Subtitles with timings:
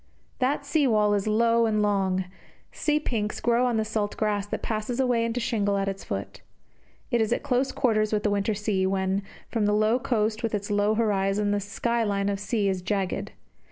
[0.39, 2.25] That sea wall is low and long;
[2.71, 6.41] sea pinks grow on the salt grass that passes away into shingle at its foot.
[7.11, 10.55] It is at close quarters with the winter sea, when, from the low coast with
[10.55, 13.33] its low horizon, the sky line of sea is jagged.